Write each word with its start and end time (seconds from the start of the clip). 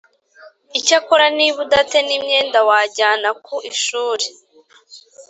Icyakora 0.79 1.25
niba 1.37 1.57
uda 1.65 1.79
te 1.89 1.99
n 2.07 2.09
imyenda 2.17 2.59
wajyana 2.69 3.29
ku 3.45 3.55
ishuri 3.71 4.25